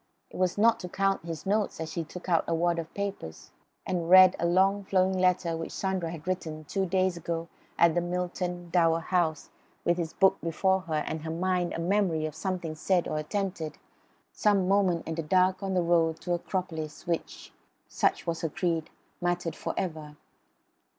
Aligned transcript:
It 0.31 0.37
was 0.37 0.57
not 0.57 0.79
to 0.79 0.89
count 0.89 1.25
his 1.27 1.45
notes 1.45 1.77
that 1.77 1.91
he 1.91 2.03
took 2.03 2.27
out 2.27 2.43
a 2.47 2.55
wad 2.55 2.79
of 2.79 2.91
papers 2.95 3.51
and 3.85 4.09
read 4.09 4.35
a 4.39 4.47
long 4.47 4.83
flowing 4.83 5.15
letter 5.15 5.55
which 5.55 5.71
Sandra 5.71 6.09
had 6.09 6.27
written 6.27 6.63
two 6.63 6.87
days 6.87 7.17
ago 7.17 7.49
at 7.77 7.93
Milton 8.01 8.71
Dower 8.71 8.99
House 9.01 9.51
with 9.85 9.97
his 9.97 10.13
book 10.13 10.41
before 10.41 10.81
her 10.89 11.03
and 11.05 11.19
in 11.19 11.23
her 11.25 11.29
mind 11.29 11.73
the 11.73 11.79
memory 11.79 12.25
of 12.25 12.33
something 12.33 12.73
said 12.73 13.07
or 13.07 13.19
attempted, 13.19 13.77
some 14.31 14.67
moment 14.67 15.07
in 15.07 15.13
the 15.13 15.21
dark 15.21 15.61
on 15.61 15.75
the 15.75 15.83
road 15.83 16.19
to 16.21 16.31
the 16.31 16.37
Acropolis 16.37 17.05
which 17.05 17.53
(such 17.87 18.25
was 18.25 18.41
her 18.41 18.49
creed) 18.49 18.89
mattered 19.21 19.55
for 19.55 19.75
ever. 19.77 20.17